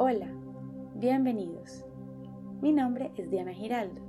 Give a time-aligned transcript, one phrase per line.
[0.00, 0.28] Hola,
[0.94, 1.84] bienvenidos.
[2.62, 4.00] Mi nombre es Diana Giraldo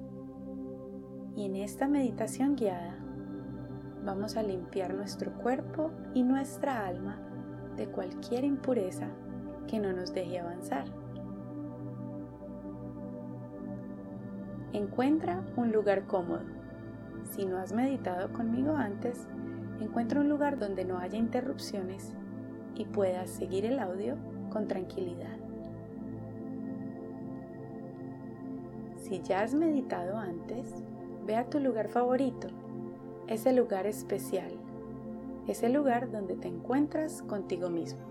[1.35, 2.95] y en esta meditación guiada
[4.05, 7.19] vamos a limpiar nuestro cuerpo y nuestra alma
[7.75, 9.07] de cualquier impureza
[9.65, 10.85] que no nos deje avanzar.
[14.73, 16.43] Encuentra un lugar cómodo.
[17.31, 19.27] Si no has meditado conmigo antes,
[19.81, 22.13] encuentra un lugar donde no haya interrupciones
[22.75, 24.17] y puedas seguir el audio
[24.51, 25.48] con tranquilidad.
[29.09, 30.71] Si ya has meditado antes,
[31.25, 32.47] ve a tu lugar favorito,
[33.27, 34.51] ese lugar especial,
[35.47, 38.01] ese lugar donde te encuentras contigo mismo.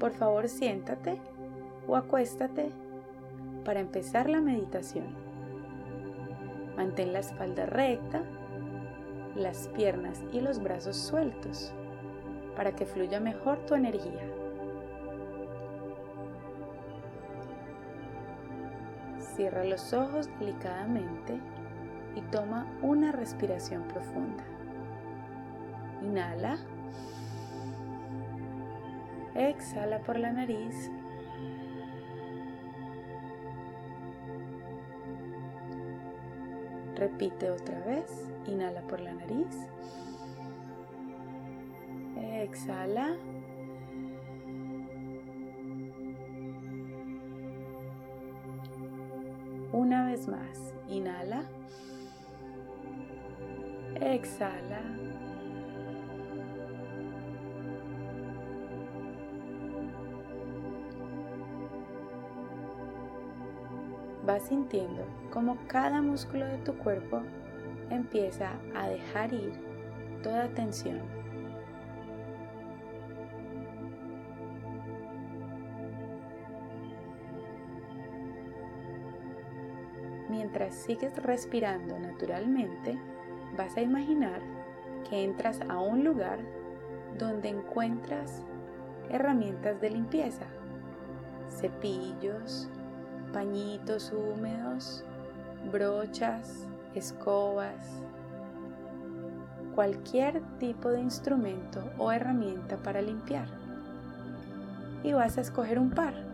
[0.00, 1.18] Por favor, siéntate
[1.86, 2.70] o acuéstate
[3.62, 5.14] para empezar la meditación.
[6.78, 8.22] Mantén la espalda recta,
[9.34, 11.74] las piernas y los brazos sueltos
[12.56, 14.24] para que fluya mejor tu energía.
[19.36, 21.38] Cierra los ojos delicadamente
[22.16, 24.42] y toma una respiración profunda.
[26.02, 26.56] Inhala.
[29.34, 30.90] Exhala por la nariz.
[36.94, 38.30] Repite otra vez.
[38.46, 39.68] Inhala por la nariz.
[42.46, 43.16] Exhala.
[49.72, 50.72] Una vez más.
[50.86, 51.42] Inhala.
[53.96, 54.80] Exhala.
[64.24, 67.22] Vas sintiendo como cada músculo de tu cuerpo
[67.90, 69.52] empieza a dejar ir
[70.22, 71.25] toda tensión.
[80.46, 82.96] Mientras sigues respirando naturalmente,
[83.58, 84.40] vas a imaginar
[85.10, 86.38] que entras a un lugar
[87.18, 88.44] donde encuentras
[89.10, 90.46] herramientas de limpieza,
[91.50, 92.68] cepillos,
[93.32, 95.04] pañitos húmedos,
[95.72, 96.64] brochas,
[96.94, 98.00] escobas,
[99.74, 103.48] cualquier tipo de instrumento o herramienta para limpiar.
[105.02, 106.25] Y vas a escoger un par.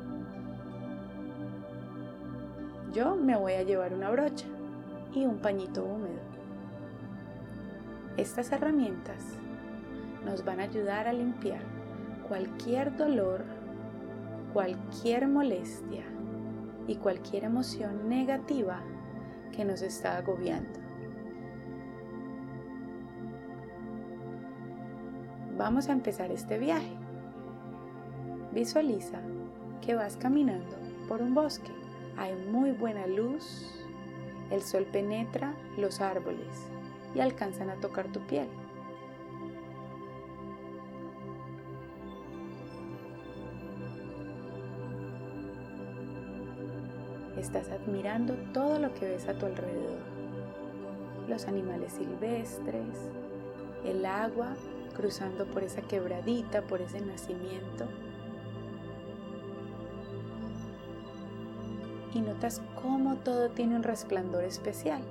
[2.93, 4.45] Yo me voy a llevar una brocha
[5.15, 6.21] y un pañito húmedo.
[8.19, 9.25] Estas herramientas
[10.27, 11.63] nos van a ayudar a limpiar
[12.29, 13.45] cualquier dolor,
[14.53, 16.05] cualquier molestia
[16.87, 18.81] y cualquier emoción negativa
[19.57, 20.79] que nos está agobiando.
[25.57, 26.95] Vamos a empezar este viaje.
[28.53, 29.21] Visualiza
[29.81, 30.77] que vas caminando
[31.09, 31.82] por un bosque.
[32.17, 33.71] Hay muy buena luz,
[34.51, 36.67] el sol penetra los árboles
[37.15, 38.49] y alcanzan a tocar tu piel.
[47.39, 49.99] Estás admirando todo lo que ves a tu alrededor.
[51.29, 53.11] Los animales silvestres,
[53.85, 54.55] el agua
[54.95, 57.87] cruzando por esa quebradita, por ese nacimiento.
[62.15, 65.03] Y notas cómo todo tiene un resplandor especial.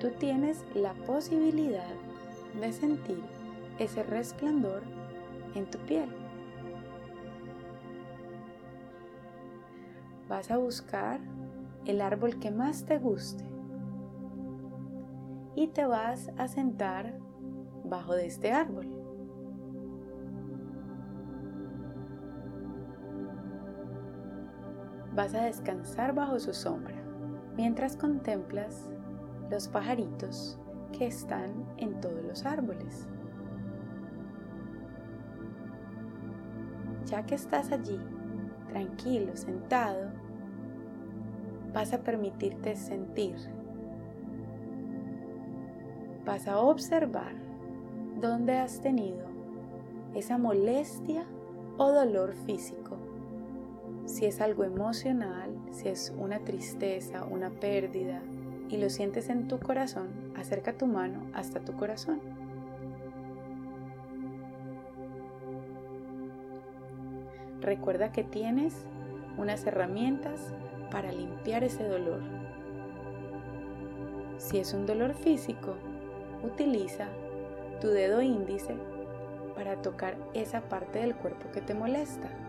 [0.00, 1.94] Tú tienes la posibilidad
[2.60, 3.22] de sentir
[3.78, 4.82] ese resplandor
[5.54, 6.08] en tu piel.
[10.28, 11.20] vas a buscar
[11.84, 13.44] el árbol que más te guste
[15.54, 17.18] y te vas a sentar
[17.84, 18.93] bajo de este árbol.
[25.14, 26.96] Vas a descansar bajo su sombra
[27.56, 28.88] mientras contemplas
[29.48, 30.58] los pajaritos
[30.96, 33.06] que están en todos los árboles.
[37.06, 38.00] Ya que estás allí,
[38.68, 40.10] tranquilo, sentado,
[41.72, 43.36] vas a permitirte sentir.
[46.24, 47.34] Vas a observar
[48.20, 49.26] dónde has tenido
[50.14, 51.24] esa molestia
[51.76, 53.13] o dolor físico.
[54.14, 58.22] Si es algo emocional, si es una tristeza, una pérdida,
[58.70, 60.06] y lo sientes en tu corazón,
[60.36, 62.20] acerca tu mano hasta tu corazón.
[67.60, 68.86] Recuerda que tienes
[69.36, 70.54] unas herramientas
[70.92, 72.20] para limpiar ese dolor.
[74.38, 75.74] Si es un dolor físico,
[76.44, 77.08] utiliza
[77.80, 78.76] tu dedo índice
[79.56, 82.43] para tocar esa parte del cuerpo que te molesta.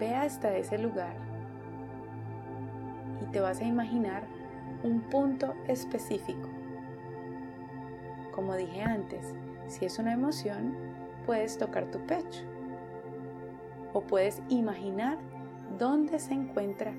[0.00, 1.14] Ve hasta ese lugar
[3.20, 4.22] y te vas a imaginar
[4.82, 6.48] un punto específico.
[8.34, 9.34] Como dije antes,
[9.66, 10.74] si es una emoción,
[11.26, 12.44] puedes tocar tu pecho
[13.92, 15.18] o puedes imaginar
[15.78, 16.94] dónde se encuentra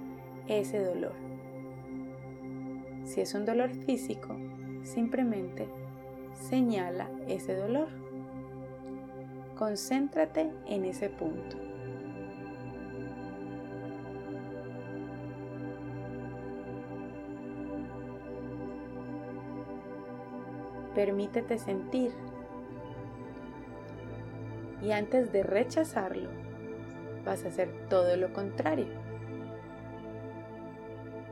[0.47, 1.15] ese dolor.
[3.04, 4.38] Si es un dolor físico,
[4.83, 5.68] simplemente
[6.33, 7.88] señala ese dolor.
[9.57, 11.70] Concéntrate en ese punto.
[20.96, 22.12] Permítete sentir.
[24.82, 26.30] Y antes de rechazarlo,
[27.26, 28.88] vas a hacer todo lo contrario.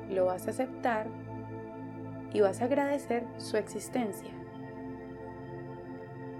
[0.09, 1.07] Lo vas a aceptar
[2.33, 4.31] y vas a agradecer su existencia.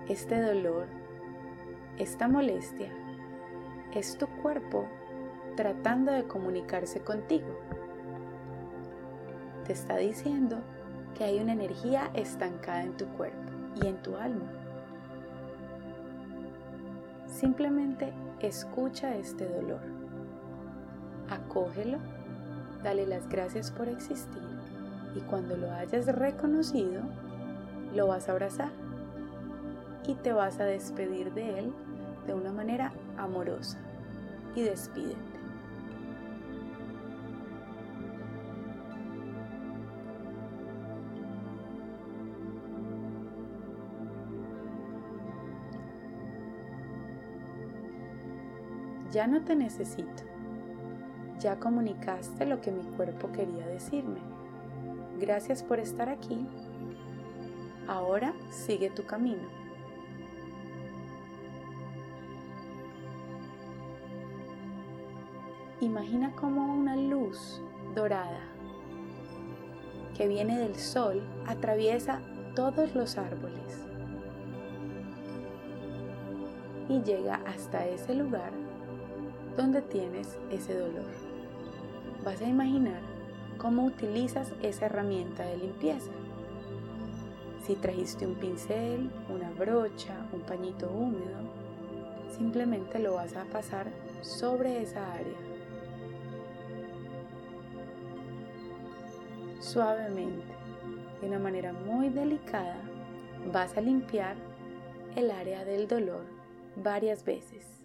[0.07, 0.87] Este dolor,
[1.97, 2.91] esta molestia,
[3.93, 4.87] es tu cuerpo
[5.55, 7.59] tratando de comunicarse contigo.
[9.65, 10.61] Te está diciendo
[11.17, 13.37] que hay una energía estancada en tu cuerpo
[13.81, 14.51] y en tu alma.
[17.27, 18.11] Simplemente
[18.41, 19.81] escucha este dolor,
[21.29, 21.97] acógelo,
[22.83, 24.41] dale las gracias por existir
[25.15, 27.01] y cuando lo hayas reconocido,
[27.95, 28.71] lo vas a abrazar
[30.07, 31.73] y te vas a despedir de él
[32.27, 33.77] de una manera amorosa
[34.55, 35.38] y despídete.
[49.11, 50.23] Ya no te necesito.
[51.39, 54.19] Ya comunicaste lo que mi cuerpo quería decirme.
[55.19, 56.45] Gracias por estar aquí.
[57.87, 59.47] Ahora sigue tu camino.
[65.81, 67.61] Imagina como una luz
[67.95, 68.41] dorada
[70.15, 72.21] que viene del sol atraviesa
[72.53, 73.85] todos los árboles
[76.89, 78.51] y llega hasta ese lugar
[79.59, 81.03] donde tienes ese dolor.
[82.23, 83.01] Vas a imaginar
[83.57, 86.11] cómo utilizas esa herramienta de limpieza.
[87.67, 91.41] Si trajiste un pincel, una brocha, un pañito húmedo,
[92.37, 93.87] simplemente lo vas a pasar
[94.21, 95.37] sobre esa área.
[99.59, 100.53] Suavemente,
[101.19, 102.77] de una manera muy delicada,
[103.51, 104.37] vas a limpiar
[105.17, 106.23] el área del dolor
[106.77, 107.78] varias veces.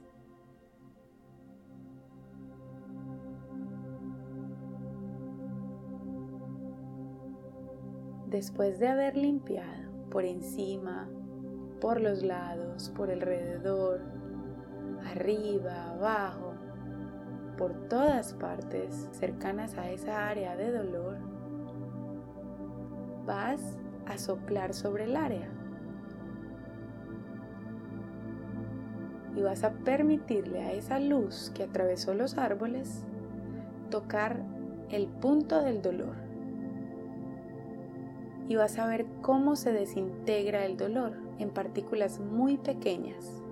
[8.35, 11.09] Después de haber limpiado por encima,
[11.81, 14.01] por los lados, por alrededor,
[15.07, 16.53] arriba, abajo,
[17.57, 21.17] por todas partes cercanas a esa área de dolor,
[23.25, 25.49] vas a soplar sobre el área.
[29.37, 33.05] Y vas a permitirle a esa luz que atravesó los árboles
[33.91, 34.43] tocar
[34.91, 36.24] el punto del dolor
[38.49, 43.43] y vas a ver cómo se desintegra el dolor en partículas muy pequeñas.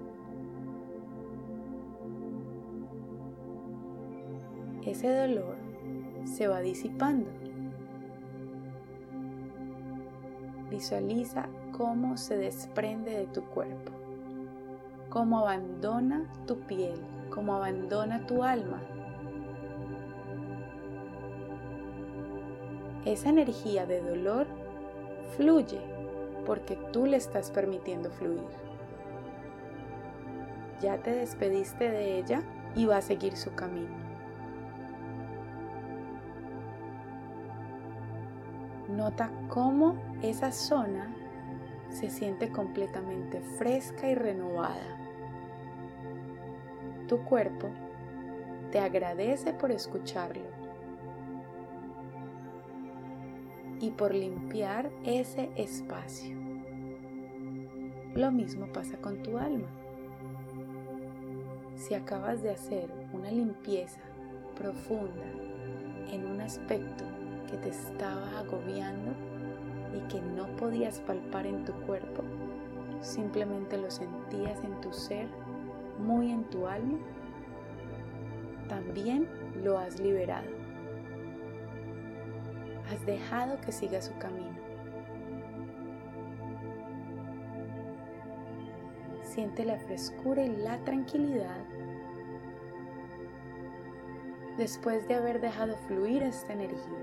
[4.84, 5.56] Ese dolor
[6.24, 7.30] se va disipando.
[10.70, 13.92] Visualiza cómo se desprende de tu cuerpo,
[15.08, 18.82] cómo abandona tu piel, cómo abandona tu alma.
[23.04, 24.46] Esa energía de dolor
[25.36, 25.80] fluye
[26.46, 28.42] porque tú le estás permitiendo fluir.
[30.80, 32.42] Ya te despediste de ella
[32.74, 34.02] y va a seguir su camino.
[38.88, 41.14] Nota cómo esa zona
[41.88, 44.98] se siente completamente fresca y renovada.
[47.08, 47.68] Tu cuerpo
[48.70, 50.61] te agradece por escucharlo
[53.82, 56.36] y por limpiar ese espacio.
[58.14, 59.66] Lo mismo pasa con tu alma.
[61.74, 64.00] Si acabas de hacer una limpieza
[64.56, 65.24] profunda
[66.12, 67.04] en un aspecto
[67.50, 69.10] que te estaba agobiando
[69.96, 72.22] y que no podías palpar en tu cuerpo,
[73.00, 75.26] simplemente lo sentías en tu ser,
[75.98, 76.98] muy en tu alma,
[78.68, 79.28] también
[79.64, 80.61] lo has liberado.
[82.90, 84.58] Has dejado que siga su camino.
[89.22, 91.64] Siente la frescura y la tranquilidad
[94.58, 96.98] después de haber dejado fluir esta energía.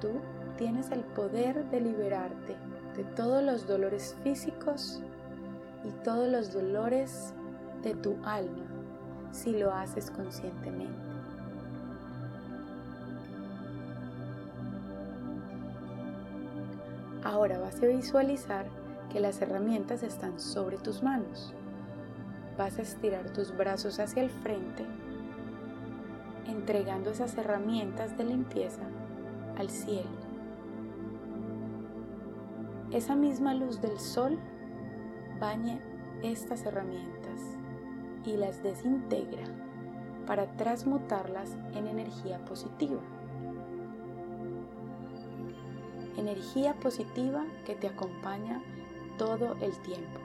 [0.00, 0.20] Tú
[0.56, 2.56] tienes el poder de liberarte
[2.96, 5.02] de todos los dolores físicos
[5.84, 7.34] y todos los dolores
[7.82, 8.77] de tu alma
[9.32, 11.08] si lo haces conscientemente.
[17.24, 18.66] Ahora vas a visualizar
[19.12, 21.52] que las herramientas están sobre tus manos.
[22.56, 24.84] Vas a estirar tus brazos hacia el frente,
[26.46, 28.82] entregando esas herramientas de limpieza
[29.56, 30.08] al cielo.
[32.90, 34.38] Esa misma luz del sol
[35.38, 35.78] baña
[36.22, 37.47] estas herramientas
[38.24, 39.44] y las desintegra
[40.26, 43.00] para transmutarlas en energía positiva.
[46.16, 48.60] Energía positiva que te acompaña
[49.16, 50.20] todo el tiempo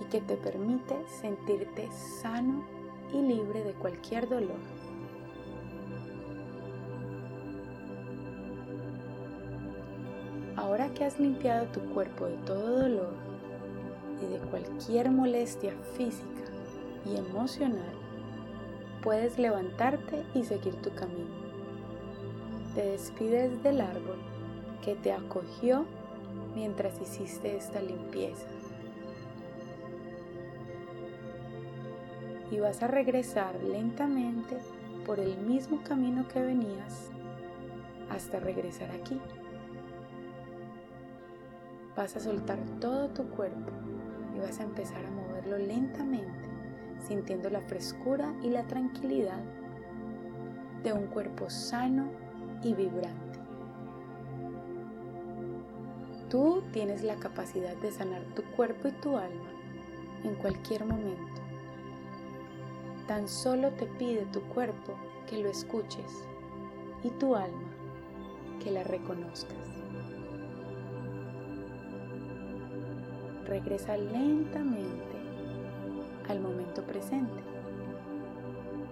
[0.00, 2.64] y que te permite sentirte sano
[3.12, 4.58] y libre de cualquier dolor.
[10.56, 13.31] Ahora que has limpiado tu cuerpo de todo dolor
[14.22, 16.42] y de cualquier molestia física
[17.04, 17.94] y emocional,
[19.02, 21.42] puedes levantarte y seguir tu camino.
[22.74, 24.18] Te despides del árbol
[24.84, 25.84] que te acogió
[26.54, 28.46] mientras hiciste esta limpieza.
[32.50, 34.58] Y vas a regresar lentamente
[35.06, 37.10] por el mismo camino que venías
[38.10, 39.18] hasta regresar aquí.
[41.96, 43.72] Vas a soltar todo tu cuerpo
[44.42, 46.48] vas a empezar a moverlo lentamente,
[47.06, 49.40] sintiendo la frescura y la tranquilidad
[50.82, 52.10] de un cuerpo sano
[52.62, 53.38] y vibrante.
[56.28, 59.50] Tú tienes la capacidad de sanar tu cuerpo y tu alma
[60.24, 61.42] en cualquier momento.
[63.06, 64.94] Tan solo te pide tu cuerpo
[65.28, 66.24] que lo escuches
[67.02, 67.70] y tu alma
[68.62, 69.71] que la reconozcas.
[73.52, 75.18] Regresa lentamente
[76.30, 77.42] al momento presente.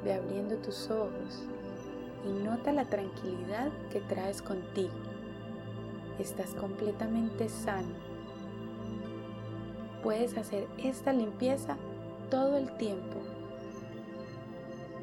[0.04, 1.46] Ve abriendo tus ojos
[2.26, 4.92] y nota la tranquilidad que traes contigo
[6.18, 7.94] estás completamente sano.
[10.02, 11.78] Puedes hacer esta limpieza
[12.30, 13.16] todo el tiempo.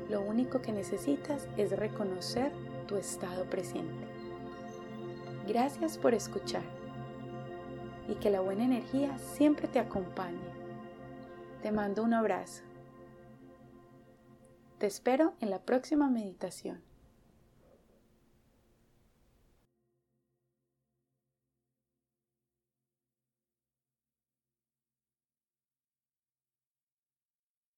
[0.07, 2.51] Lo único que necesitas es reconocer
[2.87, 4.05] tu estado presente.
[5.47, 6.76] Gracias por escuchar
[8.07, 10.39] y que la buena energía siempre te acompañe.
[11.61, 12.63] Te mando un abrazo.
[14.77, 16.87] Te espero en la próxima meditación.